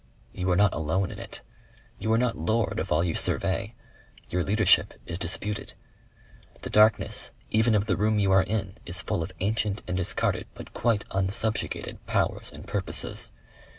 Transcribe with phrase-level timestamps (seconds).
[0.33, 1.41] You are not alone in it.
[1.99, 3.75] You are not lord of all you survey.
[4.31, 5.73] Your leadership is disputed.
[6.63, 10.47] The darkness even of the room you are in is full of ancient and discarded
[10.55, 13.31] but quite unsubjugated powers and purposes....